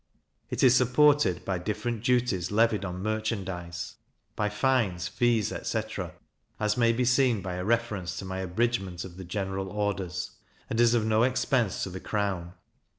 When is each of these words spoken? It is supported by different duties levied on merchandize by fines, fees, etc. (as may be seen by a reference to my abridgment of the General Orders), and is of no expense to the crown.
It 0.49 0.63
is 0.63 0.75
supported 0.75 1.45
by 1.45 1.59
different 1.59 2.03
duties 2.03 2.49
levied 2.49 2.83
on 2.83 3.03
merchandize 3.03 3.97
by 4.35 4.49
fines, 4.49 5.07
fees, 5.07 5.51
etc. 5.51 6.15
(as 6.59 6.75
may 6.75 6.91
be 6.91 7.05
seen 7.05 7.39
by 7.43 7.53
a 7.53 7.63
reference 7.63 8.17
to 8.17 8.25
my 8.25 8.39
abridgment 8.39 9.05
of 9.05 9.17
the 9.17 9.23
General 9.25 9.69
Orders), 9.69 10.31
and 10.71 10.79
is 10.81 10.95
of 10.95 11.05
no 11.05 11.21
expense 11.21 11.83
to 11.83 11.91
the 11.91 11.99
crown. 11.99 12.53